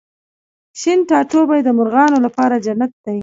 [0.79, 3.17] شین ټاټوبی د مرغانو لپاره جنت دی